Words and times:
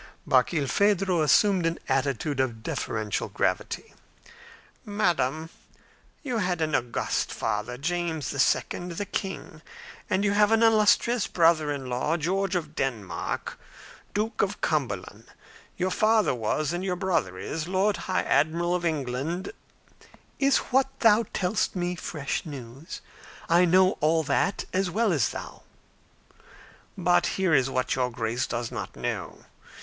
Barkilphedro 0.27 1.21
assumed 1.21 1.63
an 1.67 1.77
attitude 1.87 2.39
of 2.39 2.63
deferential 2.63 3.29
gravity. 3.29 3.93
"Madam, 4.83 5.51
you 6.23 6.39
had 6.39 6.59
an 6.59 6.73
august 6.73 7.31
father, 7.31 7.77
James 7.77 8.33
II., 8.33 8.93
the 8.95 9.05
king, 9.05 9.61
and 10.09 10.23
you 10.25 10.31
have 10.31 10.51
an 10.51 10.63
illustrious 10.63 11.27
brother 11.27 11.71
in 11.71 11.85
law, 11.85 12.17
George 12.17 12.55
of 12.55 12.73
Denmark, 12.75 13.59
Duke 14.15 14.41
of 14.41 14.59
Cumberland; 14.59 15.25
your 15.77 15.91
father 15.91 16.33
was, 16.33 16.73
and 16.73 16.83
your 16.83 16.95
brother 16.95 17.37
is, 17.37 17.67
Lord 17.67 17.97
High 17.97 18.23
Admiral 18.23 18.73
of 18.73 18.83
England" 18.83 19.51
"Is 20.39 20.57
what 20.73 20.87
thou 21.01 21.25
tellest 21.31 21.75
me 21.75 21.95
fresh 21.95 22.43
news? 22.43 23.01
I 23.47 23.65
know 23.65 23.91
all 23.99 24.23
that 24.23 24.65
as 24.73 24.89
well 24.89 25.13
as 25.13 25.29
thou." 25.29 25.61
"But 26.97 27.27
here 27.37 27.53
is 27.53 27.69
what 27.69 27.93
your 27.93 28.09
Grace 28.09 28.47
does 28.47 28.71
not 28.71 28.95
know. 28.95 29.45